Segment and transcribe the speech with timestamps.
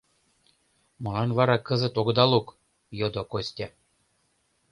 [1.03, 2.47] —Молан вара кызыт огыда лук?—
[2.99, 3.67] йодо Костя.